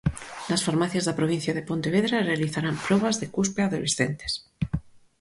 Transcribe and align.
Nas 0.49 0.65
farmacias 0.67 1.05
da 1.05 1.17
provincia 1.19 1.55
de 1.55 1.67
Pontevedra 1.69 2.25
realizarán 2.29 2.75
probas 2.87 3.15
de 3.21 3.27
cuspe 3.35 3.59
a 3.61 3.67
adolescentes. 3.69 4.33